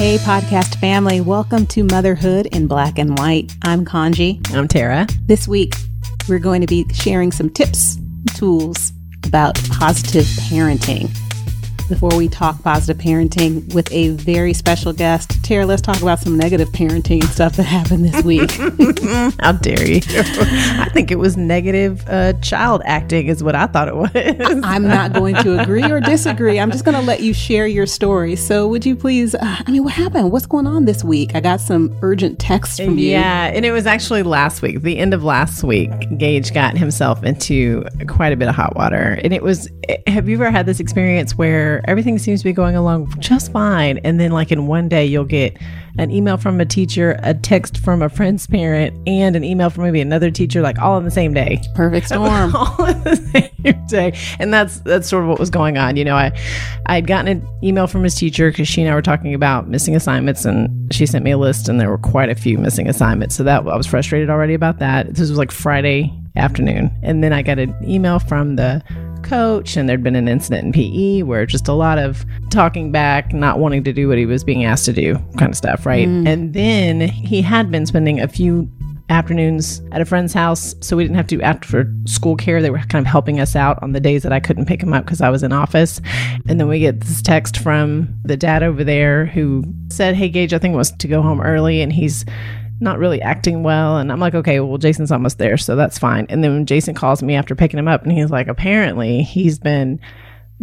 [0.00, 3.52] Hey, podcast family, welcome to Motherhood in Black and White.
[3.62, 4.40] I'm Kanji.
[4.54, 5.06] I'm Tara.
[5.26, 5.74] This week,
[6.26, 8.92] we're going to be sharing some tips, and tools
[9.26, 11.14] about positive parenting
[11.90, 15.44] before we talk positive parenting with a very special guest.
[15.44, 18.50] Tara, let's talk about some negative parenting stuff that happened this week.
[19.40, 20.00] How dare you?
[20.06, 24.62] I think it was negative uh, child acting, is what I thought it was.
[24.64, 26.60] I'm not going to agree or disagree.
[26.60, 28.36] I'm just going to let you share your story.
[28.36, 29.34] So, would you please?
[29.34, 30.30] Uh, I mean, what happened?
[30.30, 31.34] What's going on this week?
[31.34, 33.10] I got some urgent texts from you.
[33.10, 35.90] Yeah, and it was actually last week, the end of last week.
[36.16, 39.68] Gage got himself into quite a bit of hot water, and it was.
[40.06, 43.98] Have you ever had this experience where everything seems to be going along just fine,
[43.98, 45.56] and then like in one day you'll get
[45.98, 49.84] an email from a teacher, a text from a friend's parent, and an email from
[49.84, 51.60] maybe another teacher, like all in the same day.
[51.74, 52.54] Perfect storm.
[52.54, 54.18] all in the same day.
[54.38, 55.96] And that's that's sort of what was going on.
[55.96, 56.32] You know, I
[56.86, 59.68] I had gotten an email from his teacher because she and I were talking about
[59.68, 62.88] missing assignments, and she sent me a list, and there were quite a few missing
[62.88, 63.34] assignments.
[63.34, 65.08] So that I was frustrated already about that.
[65.08, 68.82] This was like Friday afternoon, and then I got an email from the
[69.22, 73.32] coach and there'd been an incident in PE where just a lot of talking back,
[73.32, 76.08] not wanting to do what he was being asked to do kind of stuff, right?
[76.08, 76.26] Mm.
[76.26, 78.70] And then he had been spending a few
[79.10, 82.70] afternoons at a friend's house so we didn't have to do after school care they
[82.70, 85.04] were kind of helping us out on the days that i couldn't pick him up
[85.04, 86.00] because i was in office
[86.48, 90.54] and then we get this text from the dad over there who said hey gage
[90.54, 92.24] i think wants to go home early and he's
[92.80, 93.98] not really acting well.
[93.98, 96.26] And I'm like, okay, well, Jason's almost there, so that's fine.
[96.28, 99.58] And then when Jason calls me after picking him up, and he's like, apparently he's
[99.58, 100.00] been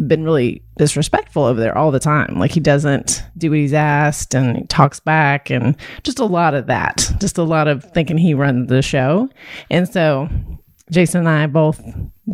[0.05, 2.35] been really disrespectful over there all the time.
[2.37, 6.53] Like he doesn't do what he's asked and he talks back and just a lot
[6.53, 7.11] of that.
[7.19, 9.27] Just a lot of thinking he runs the show.
[9.71, 10.29] And so
[10.91, 11.81] Jason and I both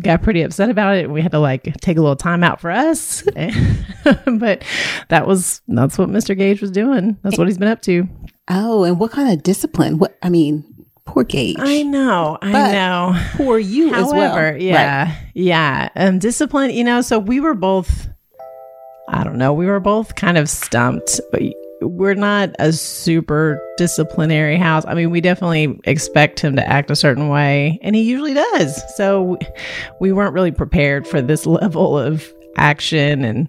[0.02, 1.10] got pretty upset about it.
[1.10, 3.22] We had to like take a little time out for us.
[4.26, 4.62] but
[5.08, 6.36] that was that's what Mr.
[6.36, 7.16] Gage was doing.
[7.22, 8.06] That's what he's been up to.
[8.48, 9.98] Oh, and what kind of discipline?
[9.98, 10.64] What I mean,
[11.04, 11.56] poor Gage.
[11.58, 13.26] I know, I but know.
[13.36, 14.56] Poor you However, as well.
[14.60, 15.18] Yeah, right.
[15.34, 15.88] yeah.
[15.96, 16.70] Um, discipline.
[16.70, 18.08] You know, so we were both.
[19.08, 19.52] I don't know.
[19.52, 21.42] We were both kind of stumped, but
[21.82, 24.84] we're not a super disciplinary house.
[24.86, 28.96] I mean, we definitely expect him to act a certain way, and he usually does.
[28.96, 29.38] So
[30.00, 33.48] we weren't really prepared for this level of action and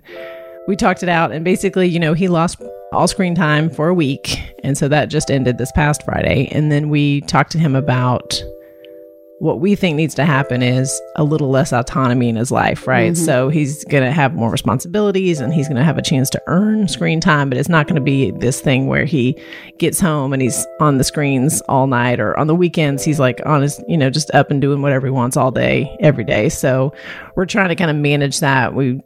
[0.68, 2.60] we talked it out and basically you know he lost
[2.92, 4.40] all screen time for a week.
[4.64, 6.48] And so that just ended this past friday.
[6.52, 8.42] And then we talked to him about
[9.40, 13.12] what we think needs to happen is a little less autonomy in his life right?
[13.12, 13.26] Mm-hmm.
[13.26, 16.42] so he's going to have more responsibilities and he's going to have a chance to
[16.48, 19.38] earn screen time but it's not going to be this thing where he
[19.78, 23.42] gets home and he's on the screens all night or on the weekends he's like
[23.46, 26.50] on his you know just up and doing whatever he wants all day every day.
[26.50, 26.94] So
[27.36, 28.74] we're trying to kind of manage that.
[28.74, 29.02] We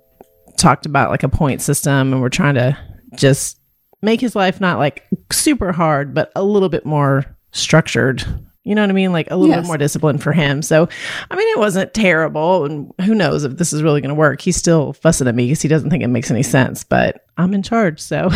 [0.57, 2.78] talked about like a point system and we're trying to
[3.16, 3.59] just
[4.02, 8.24] make his life not like super hard, but a little bit more structured.
[8.64, 9.12] You know what I mean?
[9.12, 9.64] Like a little yes.
[9.64, 10.62] bit more discipline for him.
[10.62, 10.88] So,
[11.32, 12.66] I mean, it wasn't terrible.
[12.66, 14.42] And who knows if this is really going to work?
[14.42, 17.54] He's still fussing at me because he doesn't think it makes any sense, but I'm
[17.54, 18.00] in charge.
[18.00, 18.30] So,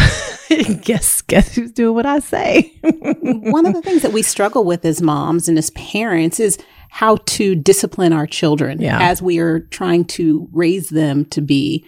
[0.81, 2.73] guess, guess who's doing what I say?
[3.21, 6.57] One of the things that we struggle with as moms and as parents is
[6.89, 8.99] how to discipline our children yeah.
[9.01, 11.85] as we are trying to raise them to be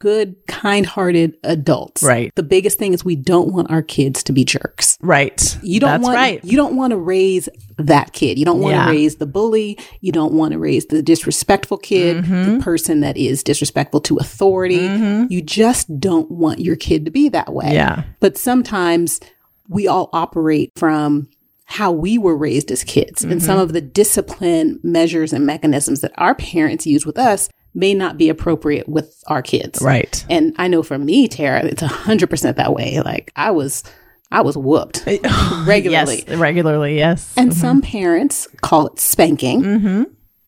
[0.00, 2.02] good, kind hearted adults.
[2.02, 2.34] Right.
[2.34, 4.98] The biggest thing is we don't want our kids to be jerks.
[5.00, 5.58] Right.
[5.62, 6.44] You don't That's want right.
[6.44, 8.38] you don't want to raise that kid.
[8.38, 8.86] You don't want yeah.
[8.86, 9.78] to raise the bully.
[10.00, 12.58] You don't want to raise the disrespectful kid, mm-hmm.
[12.58, 14.80] the person that is disrespectful to authority.
[14.80, 15.32] Mm-hmm.
[15.32, 17.72] You just don't want your kid to be that way.
[17.72, 18.04] Yeah.
[18.18, 19.20] But sometimes
[19.68, 21.28] we all operate from
[21.66, 23.30] how we were raised as kids mm-hmm.
[23.30, 27.94] and some of the discipline measures and mechanisms that our parents use with us may
[27.94, 29.80] not be appropriate with our kids.
[29.80, 30.24] Right.
[30.28, 33.00] And I know for me, Tara, it's a hundred percent that way.
[33.00, 33.84] Like I was,
[34.30, 35.04] I was whooped
[35.66, 36.24] regularly.
[36.26, 37.32] yes, regularly, yes.
[37.36, 37.60] And mm-hmm.
[37.60, 39.62] some parents call it spanking.
[39.62, 40.02] Mm-hmm.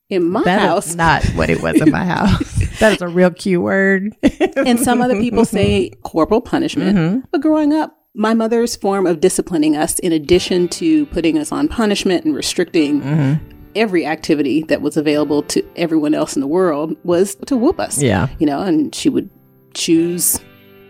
[0.08, 2.54] In my that house, not what it was in my house.
[2.80, 4.14] that is a real cute word.
[4.56, 6.98] and some other people say corporal punishment.
[6.98, 7.20] Mm-hmm.
[7.30, 11.66] But growing up, my mother's form of disciplining us, in addition to putting us on
[11.66, 16.96] punishment and restricting mm-hmm every activity that was available to everyone else in the world
[17.04, 18.02] was to whoop us.
[18.02, 18.28] Yeah.
[18.38, 19.30] You know, and she would
[19.74, 20.40] choose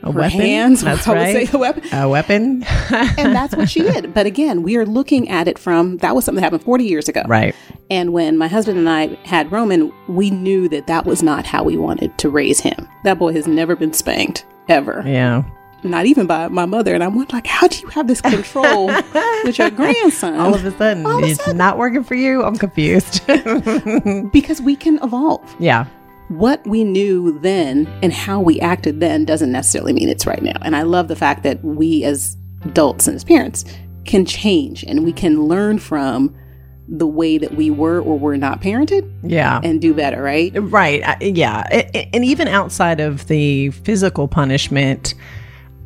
[0.02, 0.40] a her weapon.
[0.40, 0.80] hands.
[0.84, 1.34] That's I right.
[1.34, 1.84] would say a weapon.
[1.92, 2.62] A weapon.
[2.90, 4.12] and that's what she did.
[4.12, 7.08] But again, we are looking at it from that was something that happened 40 years
[7.08, 7.22] ago.
[7.26, 7.54] Right.
[7.90, 11.62] And when my husband and I had Roman, we knew that that was not how
[11.62, 12.88] we wanted to raise him.
[13.04, 15.02] That boy has never been spanked ever.
[15.06, 15.44] Yeah.
[15.84, 16.94] Not even by my mother.
[16.94, 18.86] And I'm like, how do you have this control
[19.44, 20.34] with your grandson?
[20.38, 21.56] All of a sudden, All of a it's sudden.
[21.58, 22.42] not working for you.
[22.44, 23.20] I'm confused.
[24.32, 25.56] because we can evolve.
[25.58, 25.86] yeah.
[26.28, 30.56] What we knew then and how we acted then doesn't necessarily mean it's right now.
[30.62, 33.64] And I love the fact that we as adults and as parents
[34.06, 36.34] can change and we can learn from
[36.88, 39.60] the way that we were or were not parented Yeah.
[39.62, 40.52] and do better, right?
[40.54, 41.02] Right.
[41.20, 41.64] Yeah.
[42.14, 45.14] And even outside of the physical punishment,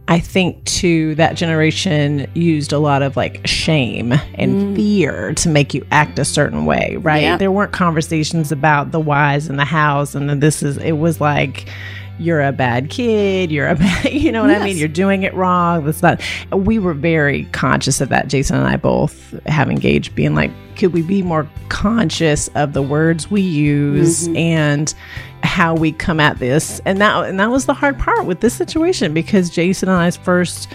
[0.09, 4.77] I think too that generation used a lot of like shame and mm.
[4.77, 7.23] fear to make you act a certain way, right?
[7.23, 7.37] Yeah.
[7.37, 11.21] There weren't conversations about the whys and the hows and the this is it was
[11.21, 11.69] like
[12.19, 14.77] you're a bad kid, you're a bad, you know what I mean?
[14.77, 15.85] You're doing it wrong.
[15.85, 16.23] That's not
[16.53, 18.29] we were very conscious of that.
[18.29, 22.83] Jason and I both have engaged being like could we be more conscious of the
[22.83, 24.37] words we use mm-hmm.
[24.37, 24.95] and
[25.43, 28.55] how we come at this and that and that was the hard part with this
[28.55, 30.69] situation because Jason and I's first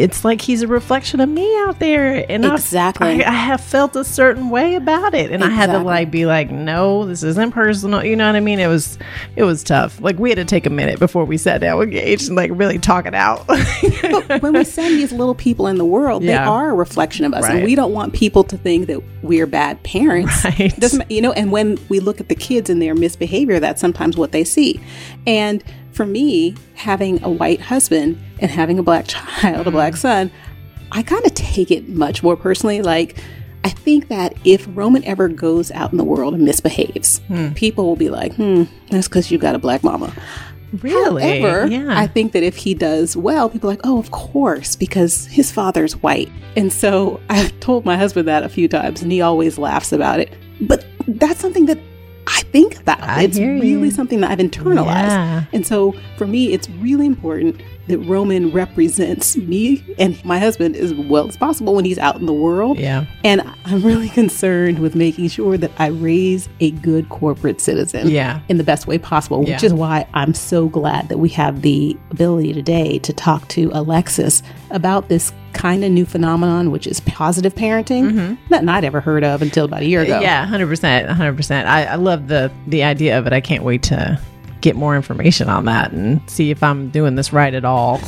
[0.00, 3.24] it's like he's a reflection of me out there and Exactly.
[3.24, 6.26] I, I have felt a certain way about it and I had to like be
[6.26, 8.98] like no this isn't personal you know what I mean it was
[9.36, 11.90] it was tough like we had to take a minute before we sat down with
[11.90, 15.78] Gage and like really talk it out But when we send these little people in
[15.78, 17.56] the world, they are a reflection of us, Right.
[17.56, 20.44] and we don't want people to think that we're bad parents.
[20.44, 20.74] Right.
[20.78, 21.32] Doesn't you know?
[21.32, 24.80] And when we look at the kids and their misbehavior, that's sometimes what they see.
[25.26, 25.62] And
[25.92, 30.30] for me, having a white husband and having a black child, a black son,
[30.92, 32.82] I kind of take it much more personally.
[32.82, 33.16] Like.
[33.64, 37.20] I think that if Roman ever goes out in the world and misbehaves,
[37.56, 40.12] people will be like, hmm, that's because you got a black mama.
[40.82, 44.12] really However, yeah I think that if he does well, people are like, oh, of
[44.12, 46.30] course, because his father's white.
[46.54, 50.20] And so I've told my husband that a few times, and he always laughs about
[50.20, 50.32] it.
[50.60, 51.78] But that's something that
[52.28, 53.02] I think about.
[53.02, 55.08] I it's really something that I've internalized.
[55.08, 55.44] Yeah.
[55.52, 60.92] And so for me, it's really important that Roman represents me and my husband as
[60.94, 62.78] well as possible when he's out in the world.
[62.78, 68.08] yeah And I'm really concerned with making sure that I raise a good corporate citizen
[68.10, 68.40] Yeah.
[68.48, 69.66] in the best way possible, which Yeah.
[69.66, 74.42] is why I'm so glad that we have the ability today to talk to Alexis
[74.70, 79.40] about this kind of new phenomenon, which is positive parenting, nothing I'd ever heard of
[79.42, 80.14] until about a year ago.
[80.14, 80.22] Mm-hmm.
[80.22, 81.66] Yeah, hundred percent, hundred percent.
[81.68, 83.32] I I love the the idea of it.
[83.32, 84.18] I can't wait to
[84.66, 88.00] get more information on that and see if I'm doing this right at all.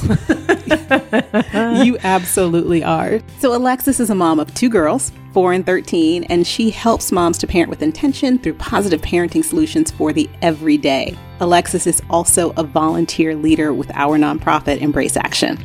[1.84, 3.20] you absolutely are.
[3.38, 7.38] So, Alexis is a mom of two girls, 4 and 13, and she helps moms
[7.38, 11.16] to parent with intention through positive parenting solutions for the everyday.
[11.38, 15.58] Alexis is also a volunteer leader with our nonprofit Embrace Action.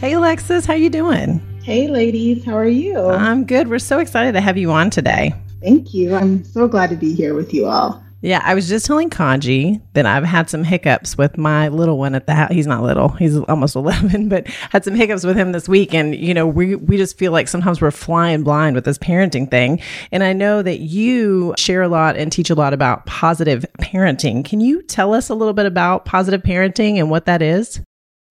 [0.00, 1.40] hey, Alexis, how you doing?
[1.62, 2.98] Hey, ladies, how are you?
[2.98, 3.68] I'm good.
[3.68, 5.32] We're so excited to have you on today.
[5.60, 6.16] Thank you.
[6.16, 8.02] I'm so glad to be here with you all.
[8.22, 12.14] Yeah, I was just telling Kanji that I've had some hiccups with my little one
[12.14, 12.52] at the house.
[12.52, 15.92] He's not little; he's almost eleven, but had some hiccups with him this week.
[15.92, 19.50] And you know, we we just feel like sometimes we're flying blind with this parenting
[19.50, 19.80] thing.
[20.12, 24.44] And I know that you share a lot and teach a lot about positive parenting.
[24.44, 27.80] Can you tell us a little bit about positive parenting and what that is?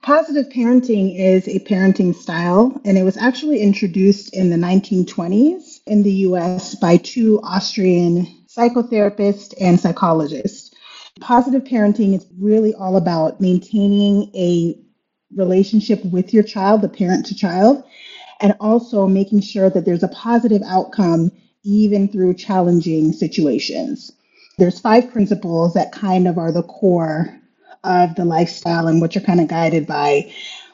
[0.03, 6.01] Positive parenting is a parenting style, and it was actually introduced in the 1920s in
[6.01, 8.25] the US by two Austrian
[8.55, 10.71] psychotherapists and psychologists.
[11.19, 14.77] Positive parenting is really all about maintaining a
[15.35, 17.83] relationship with your child, the parent to child,
[18.41, 21.31] and also making sure that there's a positive outcome
[21.63, 24.11] even through challenging situations.
[24.57, 27.37] There's five principles that kind of are the core
[27.83, 30.31] of the lifestyle and what you're kind of guided by.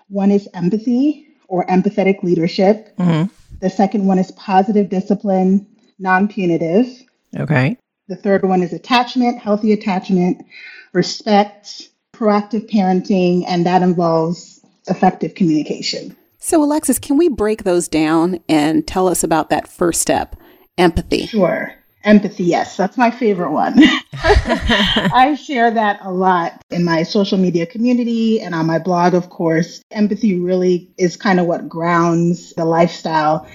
[0.10, 2.96] One is empathy or empathetic leadership.
[2.98, 3.30] Mhm.
[3.60, 5.66] The second one is positive discipline,
[6.00, 7.07] non punitive.
[7.40, 7.78] Okay.
[8.08, 10.46] The third one is attachment, healthy attachment,
[10.94, 16.16] respect, proactive parenting, and that involves effective communication.
[16.40, 20.36] So, Alexis, can we break those down and tell us about that first step
[20.78, 21.28] empathy?
[21.28, 21.74] Sure.
[22.04, 23.74] Empathy, yes, that's my favorite one.
[24.14, 29.30] I share that a lot in my social media community and on my blog, of
[29.30, 29.82] course.
[29.92, 33.46] Empathy really is kind of what grounds the lifestyle.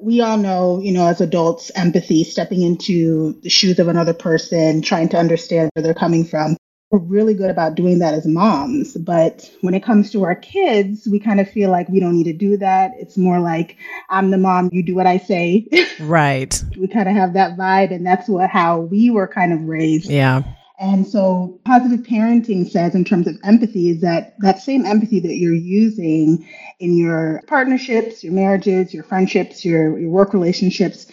[0.00, 4.82] We all know, you know, as adults, empathy, stepping into the shoes of another person,
[4.82, 6.56] trying to understand where they're coming from.
[6.90, 8.96] We're really good about doing that as moms.
[8.96, 12.24] But when it comes to our kids, we kind of feel like we don't need
[12.24, 12.92] to do that.
[12.98, 13.76] It's more like,
[14.08, 15.66] I'm the mom, you do what I say.
[15.98, 16.62] Right.
[16.78, 20.08] we kind of have that vibe and that's what how we were kind of raised
[20.08, 20.42] Yeah.
[20.78, 25.36] And so positive parenting says in terms of empathy is that that same empathy that
[25.36, 26.46] you're using
[26.80, 31.06] in your partnerships your marriages your friendships your, your work relationships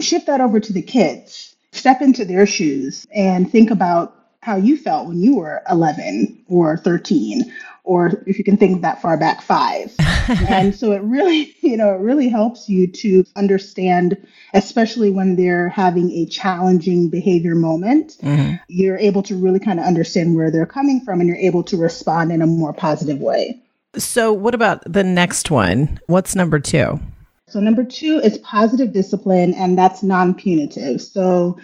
[0.00, 1.54] shift that over to the kids.
[1.72, 6.76] Step into their shoes and think about how you felt when you were 11 or
[6.76, 7.52] 13
[7.84, 9.94] or if you can think that far back five.
[10.48, 14.16] And so it really you know it really helps you to understand
[14.54, 18.54] especially when they're having a challenging behavior moment mm-hmm.
[18.68, 21.76] you're able to really kind of understand where they're coming from and you're able to
[21.76, 23.60] respond in a more positive way.
[23.96, 25.98] So what about the next one?
[26.06, 27.00] What's number two?
[27.48, 31.02] So number two is positive discipline and that's non-punitive.
[31.02, 31.58] So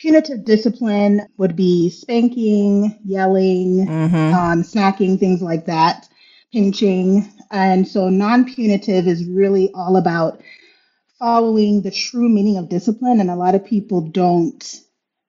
[0.00, 4.34] Punitive discipline would be spanking, yelling, mm-hmm.
[4.34, 6.08] um, smacking, things like that,
[6.52, 7.28] pinching.
[7.50, 10.40] And so non punitive is really all about
[11.18, 13.20] following the true meaning of discipline.
[13.20, 14.76] And a lot of people don't,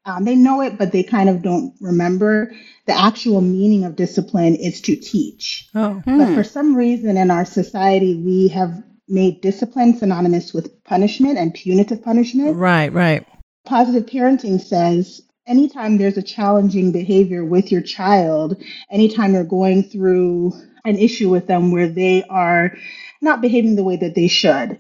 [0.05, 2.51] um, they know it, but they kind of don't remember
[2.85, 5.67] the actual meaning of discipline is to teach.
[5.73, 5.93] Oh.
[5.93, 6.17] Hmm.
[6.17, 11.53] But for some reason in our society, we have made discipline synonymous with punishment and
[11.53, 12.55] punitive punishment.
[12.55, 13.25] Right, right.
[13.65, 20.53] Positive parenting says anytime there's a challenging behavior with your child, anytime you're going through
[20.85, 22.75] an issue with them where they are
[23.21, 24.79] not behaving the way that they should,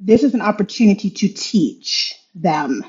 [0.00, 2.84] this is an opportunity to teach them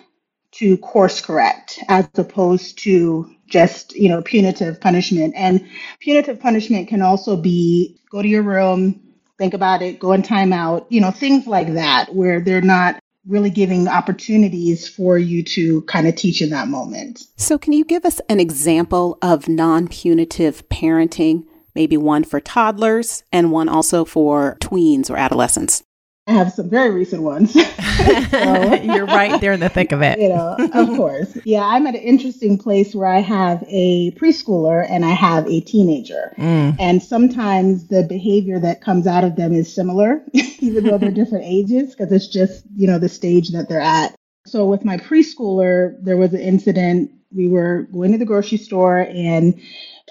[0.51, 5.33] to course correct as opposed to just you know punitive punishment.
[5.35, 5.67] And
[5.99, 9.01] punitive punishment can also be go to your room
[9.37, 13.49] think about it go in timeout you know things like that where they're not really
[13.49, 17.23] giving opportunities for you to kind of teach in that moment.
[17.37, 21.45] So, can you give us an example of non punitive parenting?
[21.73, 25.83] Maybe one for toddlers and one also for tweens or adolescents?
[26.27, 27.53] I have some very recent ones.
[28.31, 30.19] so, You're right there in the thick of it.
[30.19, 31.37] You know, of course.
[31.43, 35.59] Yeah, I'm at an interesting place where I have a preschooler and I have a
[35.61, 36.33] teenager.
[36.37, 36.77] Mm.
[36.79, 41.45] And sometimes the behavior that comes out of them is similar, even though they're different
[41.45, 44.15] ages, because it's just, you know, the stage that they're at.
[44.47, 47.11] So with my preschooler, there was an incident.
[47.31, 49.59] We were going to the grocery store and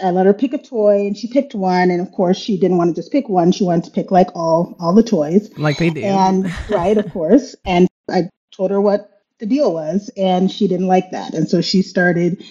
[0.02, 1.90] I let her pick a toy and she picked one.
[1.90, 3.52] And of course, she didn't want to just pick one.
[3.52, 5.56] She wanted to pick like all, all the toys.
[5.56, 6.02] Like they do.
[6.02, 7.54] And right, of course.
[7.64, 11.34] And I told her what the deal was and she didn't like that.
[11.34, 12.44] And so she started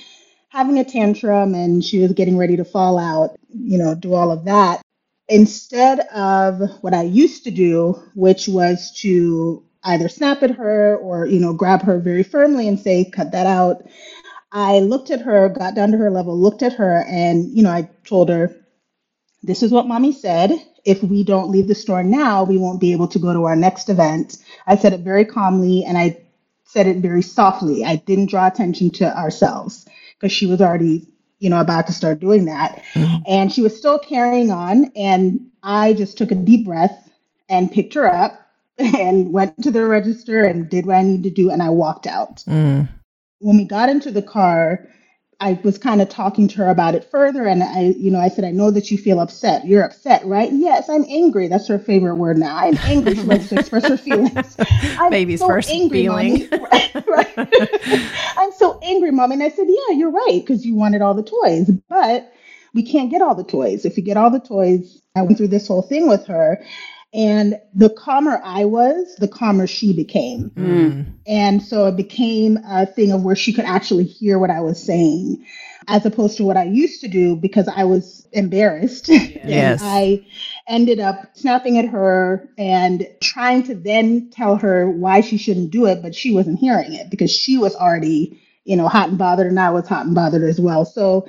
[0.50, 4.32] having a tantrum and she was getting ready to fall out, you know, do all
[4.32, 4.82] of that.
[5.28, 11.26] Instead of what I used to do, which was to either snap at her or,
[11.26, 13.84] you know, grab her very firmly and say, cut that out.
[14.53, 17.72] I looked at her, got down to her level, looked at her, and you know,
[17.72, 18.55] I told her,
[19.41, 20.51] "This is what mommy said.
[20.86, 23.55] If we don't leave the store now, we won't be able to go to our
[23.55, 26.17] next event." I said it very calmly, and I
[26.65, 27.83] said it very softly.
[27.83, 29.88] I didn't draw attention to ourselves
[30.19, 31.07] because she was already,
[31.39, 33.24] you know, about to start doing that, mm-hmm.
[33.27, 34.91] and she was still carrying on.
[34.95, 37.10] And I just took a deep breath
[37.50, 38.39] and picked her up
[38.77, 42.05] and went to the register and did what I needed to do, and I walked
[42.05, 42.43] out.
[42.48, 42.88] Mm
[43.44, 44.88] when we got into the car,
[45.40, 48.30] I was kind of talking to her about it further, and I, you know, I
[48.30, 49.68] said, "I know that you feel upset.
[49.68, 50.50] You're upset, right?
[50.54, 51.50] Yes, I'm angry.
[51.50, 52.56] That's her favorite word now.
[52.56, 53.16] I'm angry.
[53.16, 54.56] She likes to express her feelings.
[54.98, 56.48] I'm Baby's so first angry, feeling.
[56.52, 57.34] right, right.
[58.38, 59.34] I'm so angry, mommy.
[59.34, 62.32] And I said, "Yeah, you're right, because you wanted all the toys, but
[62.74, 63.84] we can't get all the toys.
[63.84, 66.64] If you get all the toys, I went through this whole thing with her,
[67.13, 70.50] and the calmer I was, the calmer she became.
[70.51, 71.13] Mm.
[71.27, 74.82] And so it became a thing of where she could actually hear what I was
[74.82, 75.46] saying,
[75.88, 79.10] as opposed to what I used to do because I was embarrassed.
[79.46, 79.82] Yes.
[79.84, 80.25] I
[80.67, 85.86] ended up snapping at her and trying to then tell her why she shouldn't do
[85.86, 89.48] it, but she wasn't hearing it because she was already you know, hot and bothered,
[89.48, 90.86] and I was hot and bothered as well.
[90.86, 91.27] So,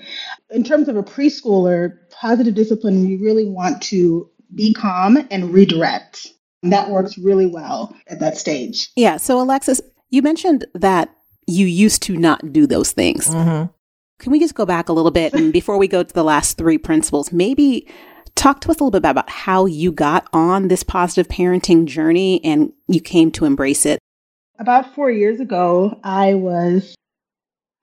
[0.50, 6.28] in terms of a preschooler, positive discipline, you really want to be calm and redirect.
[6.62, 8.88] And that works really well at that stage.
[8.96, 9.18] Yeah.
[9.18, 9.80] So, Alexis,
[10.10, 11.14] you mentioned that
[11.46, 13.28] you used to not do those things.
[13.28, 13.70] Mm-hmm.
[14.18, 16.56] Can we just go back a little bit and before we go to the last
[16.56, 17.86] three principles, maybe
[18.34, 22.42] talk to us a little bit about how you got on this positive parenting journey
[22.44, 23.98] and you came to embrace it?
[24.58, 26.94] About four years ago, I was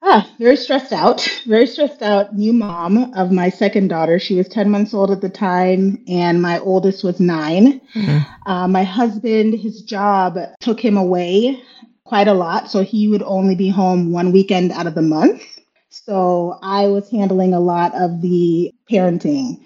[0.04, 1.26] Ah, very stressed out.
[1.46, 2.34] Very stressed out.
[2.34, 4.18] New mom of my second daughter.
[4.18, 8.50] She was 10 months old at the time, and my oldest was 9 mm-hmm.
[8.50, 11.62] uh, my husband, his job took him away
[12.04, 12.68] quite a lot.
[12.68, 15.42] So he would only be home one weekend out of the month.
[15.88, 19.60] So I was handling a lot of the parenting.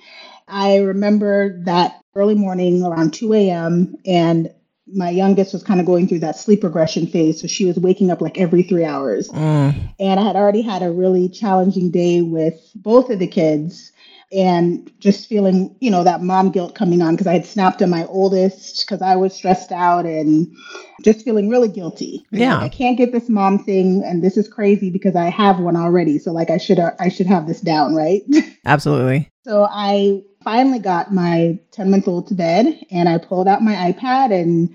[0.48, 4.50] I remember that early morning around 2 a.m., and
[4.88, 7.40] my youngest was kind of going through that sleep regression phase.
[7.40, 9.28] So she was waking up like every three hours.
[9.28, 9.92] Mm.
[9.98, 13.92] And I had already had a really challenging day with both of the kids.
[14.32, 17.88] and just feeling, you know, that mom guilt coming on because I had snapped at
[17.88, 20.52] my oldest because I was stressed out and
[21.04, 22.26] just feeling really guilty.
[22.32, 22.56] Yeah.
[22.56, 25.76] Like, I can't get this mom thing and this is crazy because I have one
[25.76, 26.18] already.
[26.18, 28.22] So like I should I should have this down, right?
[28.64, 29.30] Absolutely.
[29.44, 33.92] so I finally got my 10 month old to bed and I pulled out my
[33.92, 34.72] iPad and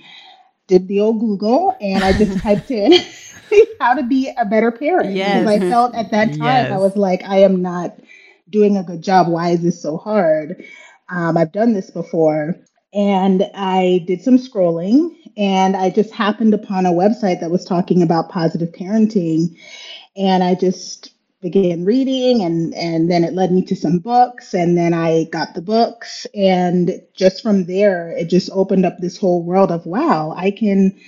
[0.68, 2.92] did the old Google and I just typed in
[3.80, 5.16] how to be a better parent.
[5.16, 5.40] Yes.
[5.40, 6.72] Because I felt at that time, Yes.
[6.74, 7.98] I was like, I am not
[8.50, 9.30] doing a good job.
[9.30, 10.62] Why is this so hard?
[11.08, 12.58] Um, I've done this before.
[12.94, 18.02] And I did some scrolling and I just happened upon a website that was talking
[18.02, 19.58] about positive parenting.
[20.18, 24.78] And I just began reading and and then it led me to some books and
[24.78, 26.28] then I got the books.
[26.36, 31.00] And just from there it just opened up this whole world of wow I can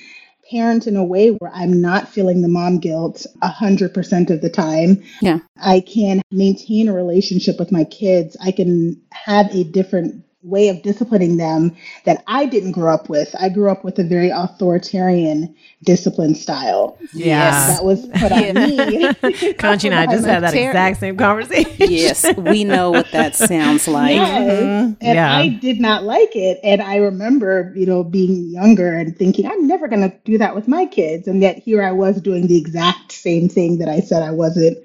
[0.49, 5.03] parent in a way where I'm not feeling the mom guilt 100% of the time.
[5.21, 5.39] Yeah.
[5.57, 8.35] I can maintain a relationship with my kids.
[8.41, 13.33] I can have a different way of disciplining them that I didn't grow up with
[13.39, 17.67] I grew up with a very authoritarian discipline style Yeah.
[17.67, 18.77] that was put on me
[19.53, 21.71] Kanji and I just had that Ter- exact same conversation.
[21.79, 24.15] Yes, we know what that sounds like.
[24.15, 24.63] Yes.
[24.63, 24.97] Mhm.
[25.01, 25.37] And Yeah.
[25.37, 26.59] I did not like it.
[26.63, 30.55] And I remember, you know, being younger and thinking, I'm never going to do that
[30.55, 31.27] with my kids.
[31.27, 34.77] And yet here I was doing the exact same thing that I said I wasn't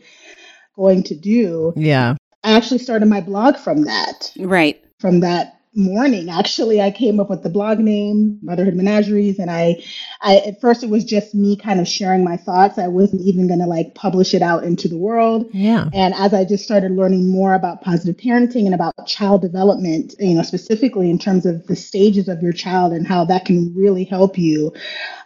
[0.77, 1.73] going to do.
[1.77, 2.15] Yeah.
[2.45, 4.81] I actually started my blog from that, Right.
[4.99, 6.29] From that morning.
[6.29, 9.39] Actually, I came up with the blog name, Motherhood Menageries.
[9.39, 9.83] And I,
[10.21, 12.79] I, at first it was just me kind of sharing my thoughts.
[12.79, 15.49] I wasn't even going to like publish it out into the world.
[15.53, 15.89] Yeah.
[15.93, 20.35] And as I just started learning more about positive parenting and about child development, you
[20.35, 24.05] know, specifically in terms of the stages of your child and how that can really
[24.05, 24.73] help you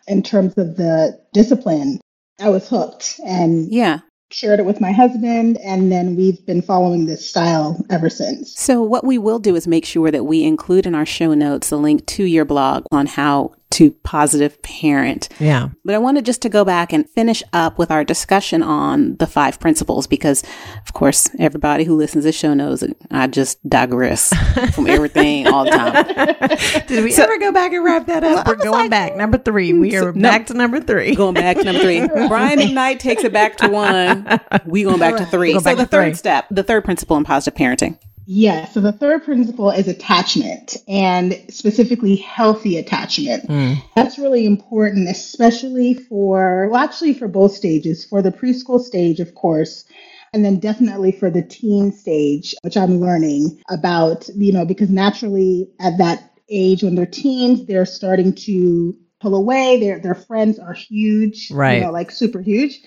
[0.07, 2.01] in terms of the discipline,
[2.41, 4.01] I was hooked and Yeah.
[4.33, 5.59] Shared it with my husband.
[5.59, 8.59] And then we've been following this style ever since.
[8.59, 11.71] So, what we will do is make sure that we include in our show notes
[11.71, 15.29] a link to your blog on how to positive parent.
[15.39, 15.69] Yeah.
[15.85, 19.27] But I wanted just to go back and finish up with our discussion on the
[19.27, 20.43] five principles because,
[20.87, 24.33] of course, everybody who listens to the show knows that I just digress
[24.75, 26.87] from everything all the time.
[26.87, 28.47] Did we ever go back and wrap that up?
[28.47, 29.17] I We're going like- back.
[29.17, 29.73] Number three.
[29.73, 30.23] We are No.
[30.31, 31.15] back to number three.
[31.15, 32.07] Going back to number three.
[32.29, 34.41] Brian McKnight takes it back to one.
[34.67, 35.53] We going back to three.
[35.55, 36.15] Go so the third three.
[36.15, 37.99] step, the third principle in positive parenting.
[38.27, 38.67] Yeah.
[38.67, 43.49] So the third principle is attachment and specifically healthy attachment.
[43.49, 43.83] Mm.
[43.97, 49.35] That's really important, especially for, well, actually for both stages, for the preschool stage, of
[49.35, 49.85] course,
[50.33, 55.71] and then definitely for the teen stage, which I'm learning about, you know, because naturally
[55.81, 59.79] at that age when they're teens, they're starting to pull away.
[59.81, 61.79] Their their friends are huge, Right.
[61.79, 62.81] You know, like super huge.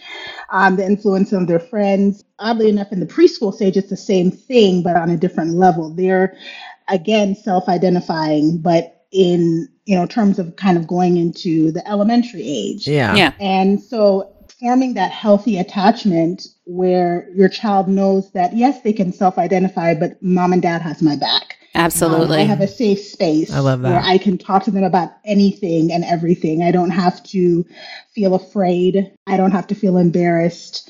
[0.50, 2.24] Um, the influence of their friends.
[2.40, 5.90] Oddly enough, in the preschool stage, it's the same thing, but on a different level.
[5.90, 6.38] They're
[6.88, 12.88] again self-identifying, but in you know terms of kind of going into the elementary age.
[12.88, 13.16] Yeah.
[13.16, 13.34] Yeah.
[13.40, 19.94] And so forming that healthy attachment where your child knows that yes, they can self-identify,
[19.96, 21.45] but mom and dad has my back.
[21.76, 22.38] Um, Absolutely.
[22.38, 23.90] I have a safe space I love that.
[23.90, 26.64] where I can talk to them about anything and everything.
[26.64, 27.66] I don't have to
[28.14, 29.12] feel afraid.
[29.28, 30.90] I don't have to feel embarrassed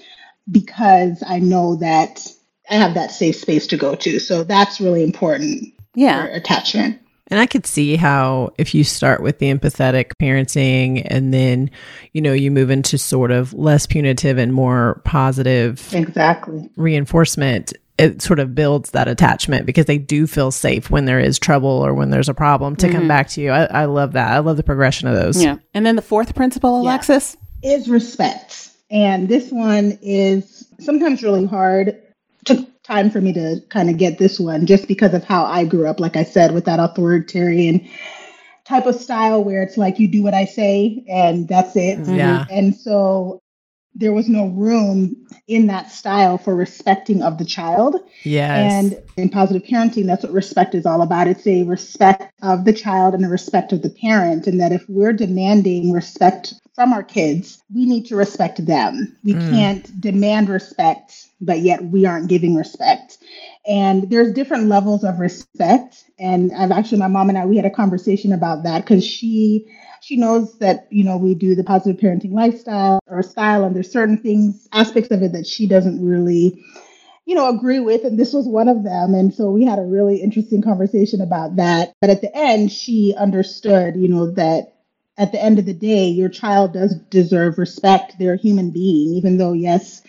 [0.49, 2.27] because I know that
[2.69, 4.19] I have that safe space to go to.
[4.19, 6.23] So that's really important yeah.
[6.23, 7.01] for attachment.
[7.27, 11.71] And I could see how if you start with the empathetic parenting and then,
[12.13, 16.69] you know, you move into sort of less punitive and more positive Exactly.
[16.75, 21.39] reinforcement, it sort of builds that attachment because they do feel safe when there is
[21.39, 23.08] trouble or when there's a problem to come mm-hmm.
[23.08, 23.51] back to you.
[23.51, 24.31] I, I love that.
[24.31, 25.41] I love the progression of those.
[25.41, 25.58] Yeah.
[25.73, 26.89] And then the fourth principle, Yeah.
[26.89, 27.38] Alexis?
[27.63, 28.69] is respect.
[28.91, 32.01] And this one is sometimes really hard.
[32.45, 35.65] Took time for me to kind of get this one just because of how I
[35.65, 37.88] grew up, like I said, with that authoritarian
[38.65, 42.05] type of style where it's like you do what I say and that's it.
[42.08, 42.45] Yeah.
[42.51, 43.41] And so
[43.95, 45.15] there was no room
[45.47, 47.95] in that style for respecting of the child.
[48.23, 48.73] Yes.
[48.73, 51.27] And in positive parenting, that's what respect is all about.
[51.27, 54.47] It's a respect of the child and a respect of the parent.
[54.47, 59.17] And that if we're demanding respect from our kids, we need to respect them.
[59.23, 59.38] We Mm.
[59.38, 63.17] can't demand respect, but yet we aren't giving respect.
[63.67, 65.93] And there's different levels of respect.
[66.19, 69.67] And I've actually, my mom and I, we had a conversation about that because she
[70.01, 73.91] she knows that you know we do the positive parenting lifestyle or style and there's
[73.91, 76.63] certain things aspects of it that she doesn't really
[77.25, 79.83] you know agree with and this was one of them and so we had a
[79.83, 84.74] really interesting conversation about that but at the end she understood you know that
[85.17, 89.13] at the end of the day your child does deserve respect they're a human being
[89.13, 90.01] even though yes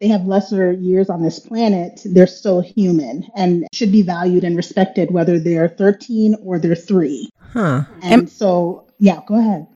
[0.00, 4.56] they have lesser years on this planet, they're still human and should be valued and
[4.56, 7.30] respected, whether they're 13 or they're three.
[7.52, 7.82] Huh.
[8.02, 9.66] And so, yeah, go ahead.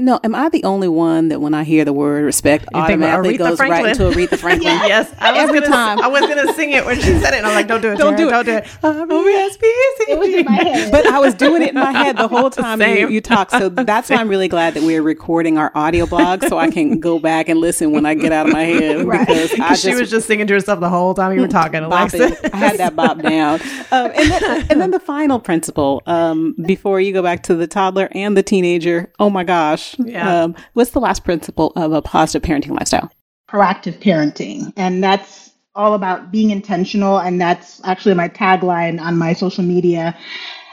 [0.00, 3.34] No, am I the only one that when I hear the word respect You automatically
[3.34, 3.82] Aretha goes Franklin?
[3.84, 4.72] right into Aretha Franklin?
[4.86, 6.00] yes, I was Every gonna, time.
[6.00, 7.98] I was gonna sing it when she said it, and I'm like, "Don't do it,
[7.98, 8.30] Don't do it.
[8.30, 10.12] Don't do it." R-E-S-P-E-C-T.
[10.12, 10.90] It was in my head.
[10.92, 13.10] But I was doing it in my head the whole time you, Same.
[13.10, 13.50] you talk.
[13.50, 17.00] So that's why I'm really glad that we're recording our audio blog so I can
[17.00, 19.26] go back and listen when I get out of my head Right.
[19.26, 21.82] because I Because she was just singing to herself the whole time you were talking,
[21.82, 22.18] Alexa.
[22.18, 22.50] bopping.
[22.54, 23.60] I had that bop down.
[23.92, 27.66] Um, and, then, and then the final principle um, before you go back to the
[27.66, 29.12] toddler and the teenager.
[29.18, 29.89] Oh my gosh.
[29.98, 30.42] Yeah.
[30.44, 33.10] Um, what's the last principle of a positive parenting lifestyle?
[33.50, 34.72] proactive parenting.
[34.76, 37.18] And that's all about being intentional.
[37.18, 40.16] And that's actually my tagline on my social media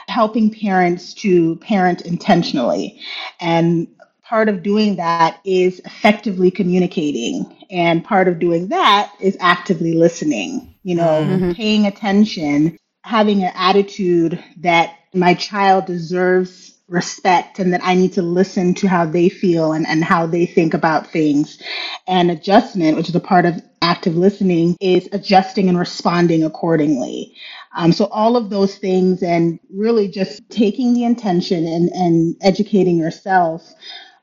[0.08, 3.00] helping parents to parent intentionally.
[3.40, 3.88] And
[4.22, 7.54] part of doing that is effectively communicating.
[7.70, 14.42] And part of doing that is actively listening, you know, paying attention, having an attitude
[14.58, 19.72] that my child deserves respect and that I need to listen to how they feel
[19.72, 21.62] and, and how they think about things.
[22.06, 27.34] And adjustment, which is a part of active listening, is adjusting and responding accordingly.
[27.76, 32.96] Um, so all of those things and really just taking the intention and, and educating
[32.96, 33.74] yourself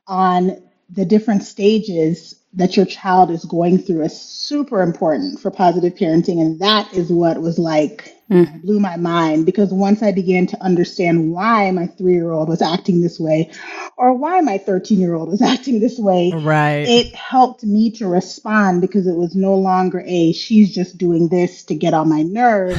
[0.06, 5.94] on the different stages that your child is going through is super important for positive
[5.94, 6.40] parenting.
[6.40, 8.58] And that is what was like Mm-hmm.
[8.58, 12.60] blew my mind because once I began to understand why my three year old was
[12.60, 13.52] acting this way
[13.96, 16.84] or why my 13 year old was acting this way, Right.
[16.88, 21.62] it helped me to respond because it was no longer a she's just doing this
[21.64, 22.76] to get on my nerves.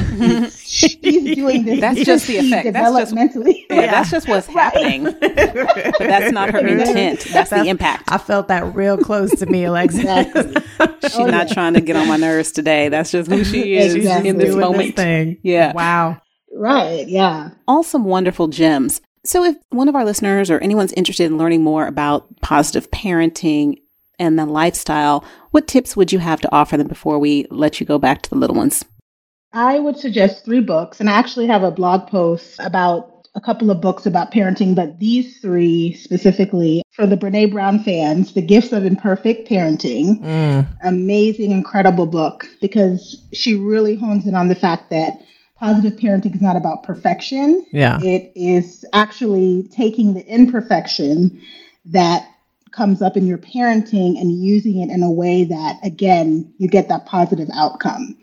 [0.68, 1.80] She's doing this.
[1.80, 2.72] That's just the she's effect.
[2.74, 3.64] That's just- developmentally.
[3.78, 5.04] Yeah, that's just what's happening.
[5.04, 5.18] But
[5.98, 7.20] that's not her intent.
[7.32, 8.04] That's the impact.
[8.10, 10.00] I felt that real close to me, Alexa.
[10.00, 10.62] Exactly.
[11.02, 11.54] She's Oh, not yeah.
[11.54, 12.88] trying to get on my nerves today.
[12.88, 14.28] That's just who she is Exactly.
[14.30, 14.96] in this Doing moment.
[15.42, 15.52] Thing.
[15.52, 15.72] Yeah.
[15.72, 16.20] Wow.
[16.52, 17.06] Right.
[17.08, 17.50] Yeah.
[17.66, 19.00] all some wonderful gems.
[19.24, 23.80] So, if one of our listeners or anyone's interested in learning more about positive parenting
[24.18, 27.86] and the lifestyle, what tips would you have to offer them before we let you
[27.86, 28.84] go back to the little ones?
[29.52, 33.70] I would suggest three books, and I actually have a blog post about a couple
[33.70, 38.72] of books about parenting, but these three specifically for the Brene Brown fans The Gifts
[38.72, 40.20] of Imperfect Parenting.
[40.20, 40.66] Mm.
[40.82, 45.20] Amazing, incredible book because she really hones in on the fact that
[45.56, 47.64] positive parenting is not about perfection.
[47.70, 48.00] Yeah.
[48.02, 51.40] It is actually taking the imperfection
[51.86, 52.28] that
[52.72, 56.88] comes up in your parenting and using it in a way that, again, you get
[56.88, 58.16] that positive outcome.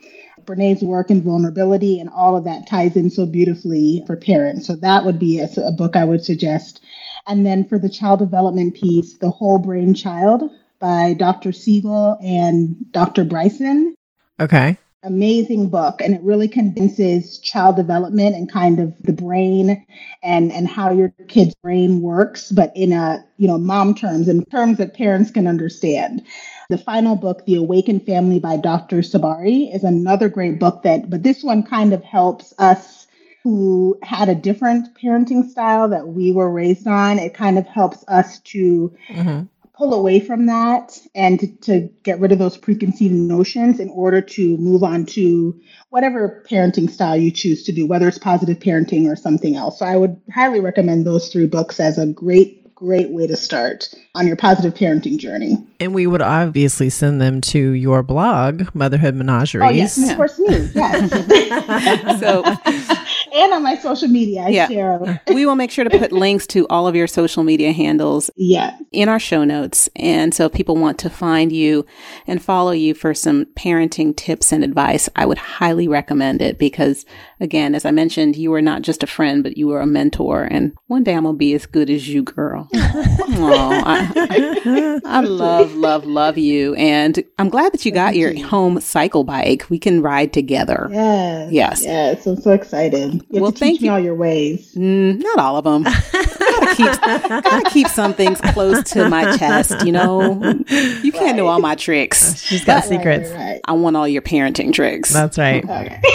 [0.46, 4.66] Brene's work and vulnerability and all of that ties in so beautifully for parents.
[4.66, 6.82] So that would be a, a book I would suggest.
[7.26, 11.52] And then for the child development piece, The Whole Brain Child by Dr.
[11.52, 13.24] Siegel and Dr.
[13.24, 13.94] Bryson
[14.38, 14.76] Okay.
[15.02, 19.86] amazing book and it really condenses child development and kind of the brain
[20.22, 24.48] and and how your kid's brain works but in a you know mom terms and
[24.50, 26.22] terms that parents can understand
[26.68, 31.22] the final book the awakened family by dr Tsabary is another great book that but
[31.22, 33.06] this one kind of helps us
[33.42, 38.04] who had a different parenting style that we were raised on it kind of helps
[38.08, 39.42] us to hmm
[39.76, 44.22] pull away from that and to, to get rid of those preconceived notions in order
[44.22, 49.06] to move on to whatever parenting style you choose to do, whether it's positive parenting
[49.06, 49.78] or something else.
[49.78, 53.92] So I would highly recommend those three books as a great, great way to start
[54.14, 55.56] on your positive parenting journey.
[55.80, 59.66] And we would obviously send them to your blog, Motherhood Menageries.
[59.66, 60.70] Oh, yes, of course, me.
[60.74, 62.20] Yes.
[62.20, 62.44] So,
[63.36, 64.68] and on my social media, I Yeah.
[64.68, 65.22] share.
[65.34, 68.76] we will make sure to put links to all of your social media handles Yeah.
[68.92, 69.88] in our show notes.
[69.96, 71.84] And so, if people want to find you
[72.26, 77.04] and follow you for some parenting tips and advice, I would highly recommend it because,
[77.40, 80.44] again, as I mentioned, you are not just a friend, but you are a mentor.
[80.50, 82.68] And one day I'm going to be as good as you, girl.
[82.74, 86.74] Aw, I, I love, love, love you.
[86.74, 88.46] And I'm glad that you got Thank your you.
[88.46, 89.66] home cycle bike.
[89.68, 90.88] We can ride together.
[90.90, 91.52] Yes.
[91.52, 91.82] Yes.
[91.84, 92.26] Yes.
[92.26, 93.24] I'm so excited.
[93.28, 93.92] You Well, to thank teach me you.
[93.92, 94.72] all your ways.
[94.74, 95.82] Mm, not all of them.
[95.82, 97.00] gotta keep,
[97.44, 99.84] gotta keep some things close to my chest.
[99.84, 100.40] You know,
[101.02, 102.40] you can't know all my tricks.
[102.46, 103.30] She's got Right, secrets.
[103.30, 103.60] Right, right.
[103.64, 105.12] I want all your parenting tricks.
[105.12, 105.64] That's right.
[105.64, 106.00] Okay.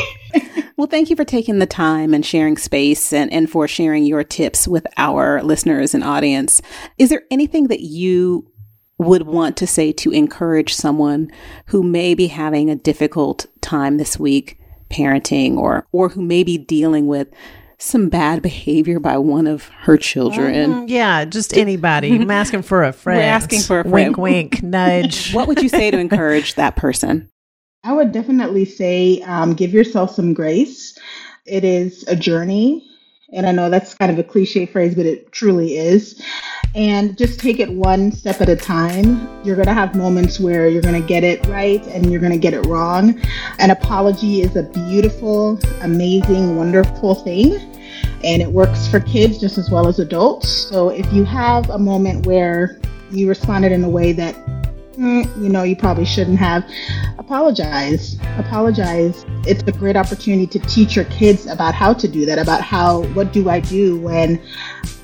[0.77, 4.23] Well, thank you for taking the time and sharing space and, and for sharing your
[4.23, 6.59] tips with our listeners and audience.
[6.97, 8.49] Is there anything that you
[8.97, 11.29] would want to say to encourage someone
[11.67, 14.57] who may be having a difficult time this week
[14.91, 17.29] parenting or or who may be dealing with
[17.77, 20.71] some bad behavior by one of her children?
[20.71, 22.15] Mm, yeah, just anybody.
[22.15, 23.19] I'm asking for a friend.
[23.19, 25.33] We're asking for a Wink, wink, nudge.
[25.33, 27.29] What would you say to encourage that person?
[27.83, 30.97] I would definitely say um, give yourself some grace.
[31.45, 32.87] It is a journey.
[33.33, 36.21] And I know that's kind of a cliche phrase, but it truly is.
[36.73, 39.27] And just take it one step at a time.
[39.43, 42.31] You're going to have moments where you're going to get it right and you're going
[42.31, 43.19] to get it wrong.
[43.59, 47.55] An apology is a beautiful, amazing, wonderful thing.
[48.23, 50.47] And it works for kids just as well as adults.
[50.47, 52.79] So if you have a moment where
[53.11, 54.35] you responded in a way that
[55.01, 56.63] mm, you know, you probably shouldn't have.
[57.17, 58.17] Apologize.
[58.37, 59.25] Apologize.
[59.47, 63.03] It's a great opportunity to teach your kids about how to do that, about how,
[63.13, 64.41] what do I do when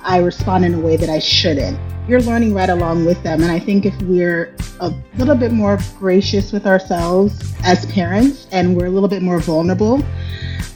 [0.04, 1.80] I respond in a way that I shouldn't.
[2.08, 3.42] You're learning right along with them.
[3.42, 8.78] And I think if we're a little bit more gracious with ourselves as parents and
[8.78, 10.02] we're a little bit more vulnerable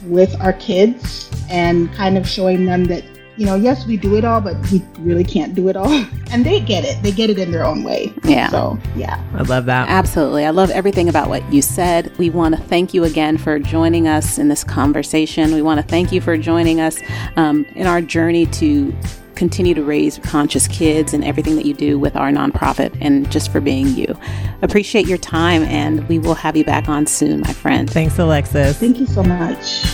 [0.04, 3.04] with our kids and kind of showing them that
[3.36, 5.88] you know, yes, we do it all, but we really can't do it all.
[6.32, 7.02] And they get it.
[7.02, 8.10] They get it in their own way.
[8.24, 8.48] Yeah.
[8.48, 9.22] So, yeah.
[9.34, 9.90] I love that.
[9.90, 10.46] Absolutely.
[10.46, 12.16] I love everything about what you said.
[12.16, 15.52] We want to thank you again for joining us in this conversation.
[15.52, 16.98] We want to thank you for joining us
[17.36, 18.94] um, in our journey to
[19.34, 23.52] continue to raise conscious kids and everything that you do with our nonprofit and just
[23.52, 24.18] for being you.
[24.62, 27.90] Appreciate your time and we will have you back on soon, my friend.
[27.90, 28.78] Thanks, Alexis.
[28.78, 29.84] Thank you so much.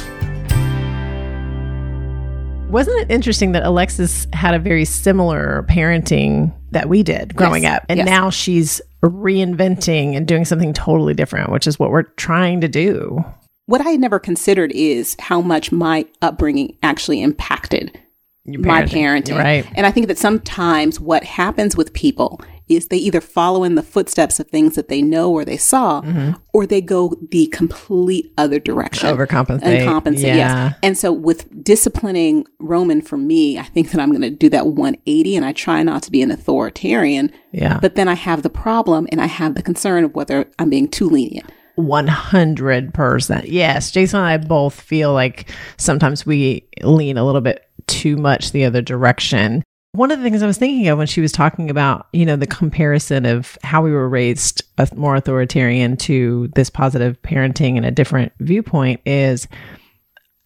[2.70, 7.78] Wasn't it interesting that Alexis had a very similar parenting that we did growing Yes.
[7.78, 7.86] up?
[7.88, 8.06] And Yes.
[8.06, 13.24] now she's reinventing and doing something totally different, which is what we're trying to do.
[13.66, 17.98] What I had never considered is how much my upbringing actually impacted
[18.44, 19.38] Your my parenting.
[19.38, 19.66] Right.
[19.74, 23.82] And I think that sometimes what happens with people is they either follow in the
[23.82, 26.32] footsteps of things that they know or they saw, Mm-hmm.
[26.52, 29.08] or they go the complete other direction.
[29.08, 29.62] Overcompensate.
[29.62, 30.68] And compensate, Yeah.
[30.68, 30.74] yes.
[30.82, 34.66] And so with disciplining Roman for me, I think that I'm going to do that
[34.66, 37.30] 180 and I try not to be an authoritarian.
[37.52, 37.78] Yeah.
[37.80, 40.88] But then I have the problem and I have the concern of whether I'm being
[40.88, 41.50] too lenient.
[41.78, 43.44] 100%.
[43.46, 43.90] Yes.
[43.90, 48.64] Jason and I both feel like sometimes we lean a little bit too much the
[48.64, 49.62] other direction.
[49.98, 52.36] One of the things I was thinking of when she was talking about, you know,
[52.36, 54.62] the comparison of how we were raised
[54.94, 59.48] more authoritarian to this positive parenting and a different viewpoint is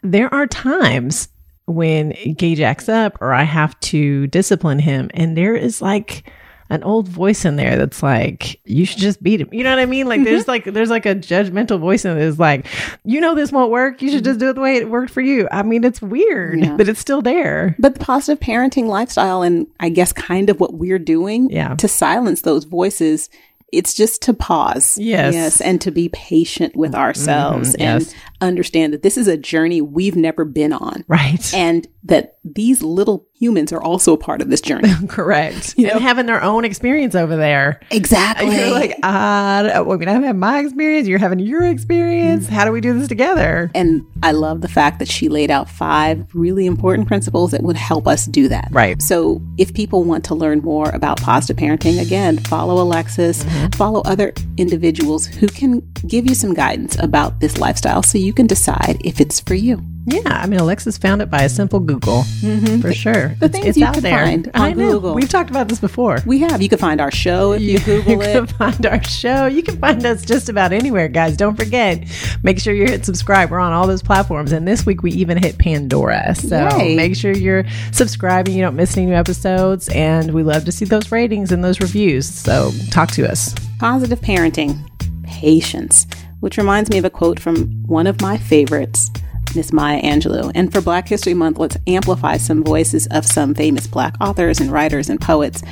[0.03, 1.29] there are times
[1.67, 6.33] when Gage acts up or I have to discipline him, and there is like
[6.73, 9.49] an old voice in there that's like, you should just beat him.
[9.53, 10.07] You know what I mean?
[10.09, 12.67] Like there's like there's like a judgmental voice in that's like,
[13.05, 14.01] you know this won't work.
[14.03, 15.47] You should just do it the way it worked for you.
[15.53, 16.77] I mean, it's weird, Yeah.
[16.77, 17.77] but it's still there.
[17.79, 21.75] But the positive parenting lifestyle, and I guess kind of what we're doing Yeah.
[21.77, 23.29] to silence those voices,
[23.73, 24.99] it's just to pause.
[24.99, 25.33] Yes.
[25.35, 25.61] Yes.
[25.61, 28.15] And to be patient with ourselves Mhm, and yes.
[28.47, 31.05] Understand that this is a journey we've never been on.
[31.09, 31.53] Right.
[31.55, 34.89] And that these little humans are also a part of this journey.
[35.09, 35.75] Correct.
[35.77, 35.95] You know?
[35.95, 37.81] and having their own experience over there.
[37.91, 38.55] exactly.
[38.57, 41.07] You're like, uh, I mean, I've had my experience.
[41.09, 42.49] You're having your experience.
[42.49, 43.71] How do we do this together?
[43.75, 47.77] and I love the fact that she laid out five really important principles that would
[47.77, 48.69] help us do that.
[48.71, 49.01] Right.
[49.03, 53.69] So, if people want to learn more about positive parenting, again, follow Alexis, Mm-hmm.
[53.77, 58.47] follow other individuals who can give you some guidance about this lifestyle so you can
[58.47, 59.83] decide if it's for you.
[60.05, 62.81] Yeah, I mean, Alexis found it by a simple Google mm-hmm.
[62.81, 63.29] for sure.
[63.39, 64.19] The It's- things it's you out can there.
[64.25, 64.93] find I on know.
[64.95, 65.15] Google.
[65.15, 66.19] We've talked about this before.
[66.27, 66.61] We have.
[66.61, 68.51] You can find our show if you, you Google can it.
[68.53, 69.47] find our show.
[69.47, 71.37] You can find us just about anywhere, guys.
[71.37, 72.03] Don't forget,
[72.43, 73.51] make sure you hit subscribe.
[73.53, 74.51] We're on all those platforms.
[74.51, 76.35] And this week we even hit Pandora.
[76.35, 76.97] So Yay.
[76.97, 78.57] make sure you're subscribing.
[78.57, 79.89] You don't miss any new episodes.
[79.91, 82.29] And we love to see those ratings and those reviews.
[82.29, 83.55] So talk to us.
[83.79, 84.77] Positive parenting,
[85.23, 86.07] patience,
[86.43, 89.13] which reminds me of a quote from one of my favorites,
[89.55, 90.51] Miss Maya Angelou.
[90.57, 94.73] And for Black History Month, let's amplify some voices of some famous Black authors and
[94.73, 95.63] writers and poets.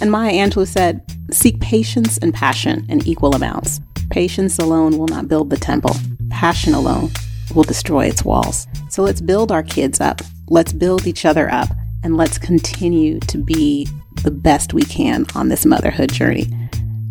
[0.00, 3.80] And Maya Angelou said, Seek patience and passion in equal amounts.
[4.10, 5.96] Patience alone will not build the temple,
[6.30, 7.10] passion alone
[7.52, 8.68] will destroy its walls.
[8.90, 11.68] So let's build our kids up, let's build each other up,
[12.04, 13.88] and let's continue to be
[14.22, 16.46] the best we can on this motherhood journey.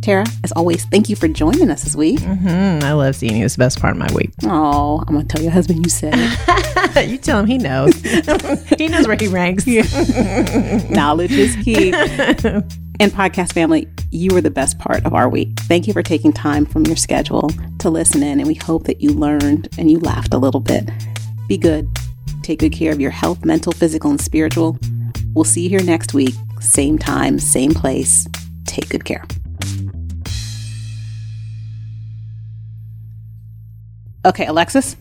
[0.05, 2.19] Tara, as always, thank you for joining us this week.
[2.19, 3.43] Mm, I love seeing you.
[3.43, 4.29] It's the best part of my week.
[4.43, 7.09] Oh, I'm gonna tell your husband you said it.
[7.09, 7.95] you tell him he knows.
[8.77, 9.65] he knows where he ranks.
[10.91, 11.91] Knowledge is key.
[12.99, 15.49] and podcast family, you are the best part of our week.
[15.61, 19.01] Thank you for taking time from your schedule to listen in, and we hope that
[19.01, 20.87] you learned and you laughed a little bit.
[21.47, 21.89] Be good.
[22.43, 24.77] Take good care of your health, mental, physical, and spiritual.
[25.33, 28.27] We'll see you here next week, same time, same place.
[28.67, 29.25] Take good care.
[34.25, 34.95] Okay, Alexis.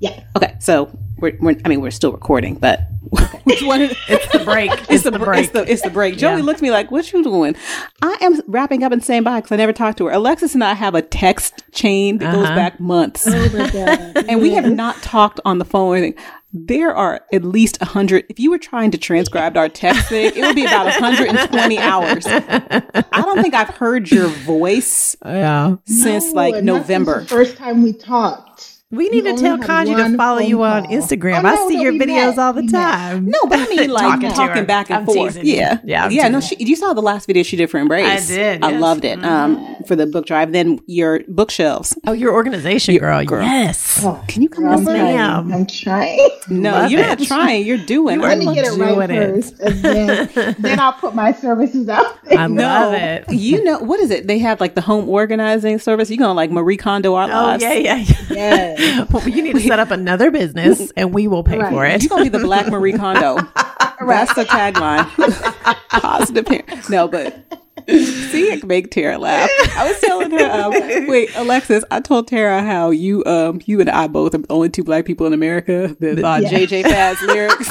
[0.00, 0.22] Yeah.
[0.36, 2.80] Okay, so we're, we're I mean we're still recording, but
[3.44, 3.82] which one?
[3.82, 4.70] It's the break.
[4.90, 5.44] It's the, break.
[5.44, 6.16] It's the, it's the break.
[6.18, 6.42] Joey Yeah.
[6.44, 7.54] looked at me like, "What you doing?"
[8.02, 10.12] I am wrapping up and saying bye because I never talked to her.
[10.12, 12.54] Alexis and I have a text chain that goes Uh-huh.
[12.56, 14.24] back months, Oh my God.
[14.28, 16.22] and we have not talked on the phone or anything.
[16.52, 18.24] There are at least a hundred.
[18.28, 22.24] If you were trying to transcribe our text thing, it would be about 120 hours.
[22.26, 22.82] I
[23.22, 25.76] don't think I've heard your voice Yeah.
[25.84, 27.20] since No, like November.
[27.20, 28.75] the first time we talked.
[28.92, 30.86] We need We to tell Kanji to follow you phone on.
[30.86, 31.42] Instagram.
[31.42, 32.38] Oh, I no, see no, your videos met.
[32.38, 32.80] all the We met.
[32.92, 33.26] time.
[33.26, 35.34] No, but I mean like Talking talking, back and I'm forth.
[35.34, 35.44] teasing.
[35.44, 36.28] Yeah, Yeah, I'm yeah.
[36.28, 38.06] No, teasing she, you saw the last video she did for Embrace.
[38.30, 38.80] I did, I yes.
[38.80, 39.24] loved it.
[39.24, 40.52] Um, for the book drive.
[40.52, 41.98] Then your bookshelves.
[42.06, 43.24] Oh, your organization girl.
[43.24, 43.42] girl.
[43.42, 44.04] Yes.
[44.04, 45.16] Oh, Can you come girl, I'm trying.
[45.16, 45.52] Ma'am.
[45.52, 46.30] I'm trying.
[46.48, 47.06] No, Love you're it.
[47.18, 47.66] not trying.
[47.66, 48.20] You're doing.
[48.20, 51.88] You I Let me get it right first, and then, then I'll put my services
[51.88, 52.18] out.
[52.30, 53.24] I love it.
[53.32, 54.28] you know what is it?
[54.28, 56.08] They have like the home organizing service.
[56.08, 58.04] You gonna like Marie Kondo our Oh, yeah, yeah.
[58.30, 58.75] yeah.
[58.78, 59.10] Yes.
[59.12, 61.72] Well, you need to set up another business and we will pay Right.
[61.72, 62.02] for it.
[62.02, 63.36] You're gonna be the Black Marie Kondo.
[64.06, 65.06] That's the tagline.
[66.00, 66.90] Positive parent.
[66.90, 67.34] No, but
[67.88, 69.48] see, it can make Tara laugh.
[69.76, 73.88] I was telling her, um, wait, Alexis, I told Tara how you, um, you and
[73.88, 76.50] I both are the only two black people in America that thought Yeah.
[76.50, 77.68] JJ Fad's lyrics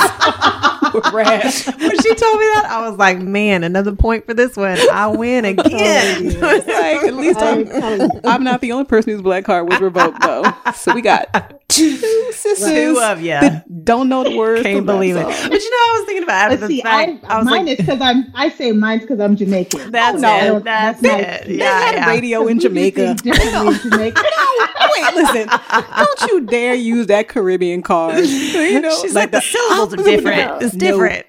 [1.11, 4.77] when she told me that, I was like, man, another point for this one.
[4.91, 5.65] I win again.
[6.45, 8.11] It's like, at least I'm I'm.
[8.23, 10.43] I'm not the only person whose black card was revoked, though.
[10.75, 11.27] So we got
[11.67, 11.95] two
[12.31, 13.41] sisters Two of ya.
[13.41, 14.61] that don't know the words.
[14.63, 15.23] Can't believe it.
[15.25, 17.23] But you know, I was thinking about after But the see, fact.
[17.25, 18.25] I, I, was mine like, is because I'm.
[18.35, 19.91] I say mine's because I'm Jamaican.
[19.91, 20.63] that's oh, no, it.
[20.63, 21.41] That's, that's it.
[21.41, 22.07] my- They Yeah, had yeah.
[22.09, 23.15] radio in Jamaica.
[23.15, 24.23] things differently in Jamaica.
[24.95, 25.49] Wait, listen.
[25.97, 28.23] Don't you dare use that Caribbean card.
[28.25, 30.61] You know, She's like, the syllables are different.
[30.63, 30.79] It's No.
[30.79, 31.25] different.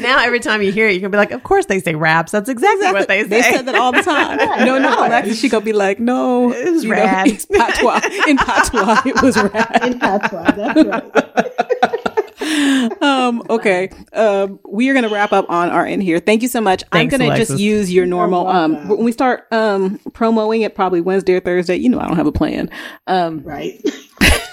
[0.00, 2.32] now every time you hear it, you're gonna be like, of course they say raps.
[2.32, 3.28] That's exactly, what they say.
[3.28, 4.38] They said that all the time.
[4.66, 7.28] No, no, Alexis, she gonna be like, no, It was you know, rad.
[7.28, 8.00] it's patois.
[8.26, 9.80] In patois, it was rad.
[9.86, 11.34] In patois, that's right.
[13.02, 13.90] Um, okay.
[14.14, 16.18] Um, we are gonna wrap up on our end here.
[16.18, 16.82] Thank you so much.
[16.92, 18.46] Thanks, I'm gonna just use your normal.
[18.46, 21.76] Um, when we start um promoting it, probably Wednesday or Thursday.
[21.76, 22.70] You know, I don't have a plan.
[23.06, 23.84] Um, Right.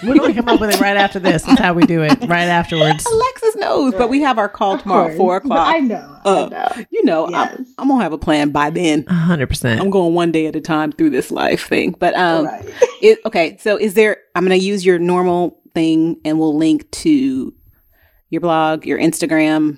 [0.03, 1.43] We're gonna come up with it right after this.
[1.43, 2.11] That's how we do it.
[2.27, 3.05] Right afterwards.
[3.05, 5.49] Alexis knows, but we have our call tomorrow at four Of course.
[5.49, 5.75] But o'clock.
[5.75, 6.19] I know.
[6.25, 6.85] I Uh, know.
[6.91, 7.55] you know, Yes.
[7.59, 9.05] I'm, I'm gonna have a plan by then.
[9.05, 9.79] hundred percent.
[9.81, 11.95] I'm going one day at a time through this life thing.
[11.97, 12.65] But um, Right.
[13.01, 13.57] it, okay.
[13.59, 14.17] So is there?
[14.35, 17.53] I'm gonna use your normal thing, and we'll link to
[18.29, 19.77] your blog, your Instagram.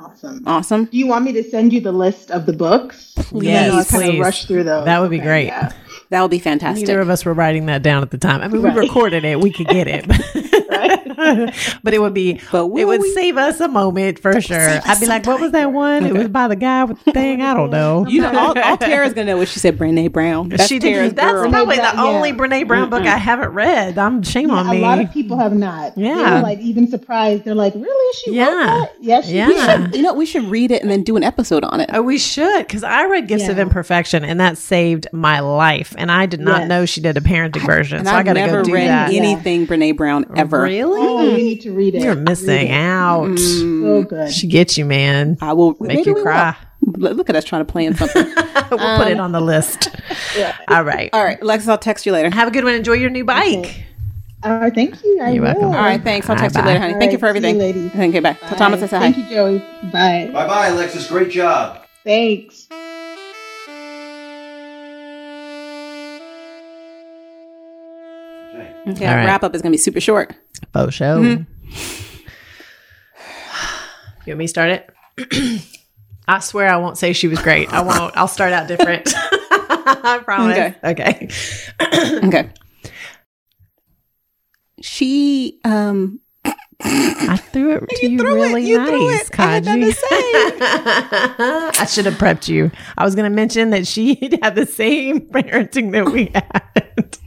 [0.00, 0.42] Awesome.
[0.46, 0.84] Awesome.
[0.84, 3.14] Do you want me to send you the list of the books?
[3.32, 4.14] Yes, I know I kind please.
[4.14, 4.84] of rushed through those.
[4.84, 5.46] That would be Okay, great.
[5.48, 5.72] yeah.
[6.10, 6.86] That would be fantastic.
[6.86, 8.40] Neither of us were writing that down at the time.
[8.40, 9.40] I mean, we recorded it.
[9.40, 10.06] We could get it.
[11.82, 13.12] but it would be, But it would we?
[13.14, 14.58] save us a moment for sure.
[14.84, 16.06] I'd be like, what was that one?
[16.06, 17.42] It was by the guy with the thing.
[17.42, 18.06] I don't know.
[18.06, 19.78] You know, all, all Tara's gonna know what she said.
[19.78, 20.48] Brene Brown.
[20.50, 21.12] That's she Tara's.
[21.14, 21.50] That's girl.
[21.50, 22.32] probably the Brene Brown, only.
[22.32, 23.98] Brene Brown book I haven't read.
[23.98, 24.78] I'm shame on me.
[24.78, 25.94] a lot of people have not.
[25.94, 26.36] They Yeah.
[26.36, 27.44] were like even surprised.
[27.44, 28.14] They're like, really?
[28.24, 28.46] She Yeah.
[28.46, 28.92] wrote that?
[29.00, 29.76] Yes, she Yeah.
[29.88, 29.94] did.
[29.96, 31.90] you know, we should read it and then do an episode on it.
[31.92, 35.94] Oh, we should because I read Gifts of Imperfection and that saved my life.
[35.98, 36.68] And I did not Yes.
[36.68, 38.88] know she did a parenting version, so I I've got to never go do read
[38.88, 39.12] that.
[39.12, 40.62] anything Brene Brown ever.
[40.62, 41.00] Really?
[41.08, 42.02] Oh, you need to read it.
[42.02, 42.70] You're missing it.
[42.72, 43.38] out.
[43.38, 44.32] So good.
[44.32, 45.36] She gets you, man.
[45.40, 46.56] I will Make maybe you cry.
[46.82, 46.92] will.
[46.98, 48.24] Look look at us trying to plan something.
[48.70, 49.88] we'll put it um, on the list.
[50.68, 51.10] All right.
[51.12, 52.30] All right, Alexis, I'll text you later.
[52.30, 52.74] Have a good one.
[52.74, 53.84] Enjoy your new bike.
[54.44, 55.20] All right, thank you.
[55.20, 55.62] I You're welcome.
[55.70, 55.74] will.
[55.74, 56.30] All right, thanks.
[56.30, 56.72] I'll text you Bye-bye.
[56.74, 56.94] later, honey.
[57.00, 57.76] Thank you for All right, see you, everything.
[57.76, 57.92] ladies.
[57.92, 58.20] Thank you.
[58.22, 58.34] Bye.
[58.34, 58.86] Tell Thomas I Bye.
[58.88, 59.12] said hi.
[59.12, 59.58] Thank you, Joey.
[59.90, 60.30] Bye.
[60.32, 61.08] Bye bye, Alexis.
[61.08, 61.84] Great job.
[62.04, 62.68] Thanks.
[68.90, 69.04] Okay.
[69.04, 69.24] Okay, right.
[69.26, 70.34] wrap up is gonna be super short.
[70.72, 71.20] Faux show.
[71.22, 71.44] Mm-hmm.
[74.26, 75.62] You want me to start it?
[76.28, 77.72] I swear I won't say she was great.
[77.72, 78.14] I won't.
[78.14, 79.08] I'll start out different.
[79.90, 80.56] I promise.
[80.58, 80.76] Okay.
[80.84, 81.28] Okay.
[82.28, 82.50] okay.
[84.82, 86.20] She um
[86.80, 88.46] I threw it to you, threw it.
[88.48, 89.40] really You threw nice, it.
[89.40, 91.80] I had nothing to Kaji.
[91.80, 92.70] I should have prepped you.
[92.96, 97.18] I was going to mention that she had the same parenting that we had.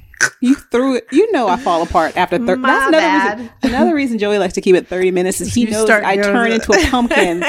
[0.41, 1.07] You threw it.
[1.11, 2.61] You know I fall apart after thirty.
[2.61, 3.39] My That's another bad.
[3.39, 3.53] reason.
[3.63, 6.51] Another reason Joey likes to keep it thirty minutes is he You knows I turn
[6.51, 7.43] into a pumpkin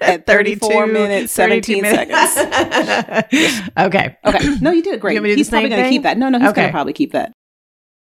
[0.00, 2.34] at thirty-four 32, minutes seventeen minutes.
[2.34, 3.70] seconds.
[3.78, 4.16] okay.
[4.24, 5.14] Okay, no, you did great.
[5.14, 6.18] You want me to do he's probably going to keep that.
[6.18, 6.60] No, no, he's Okay.
[6.62, 7.32] going to probably keep that.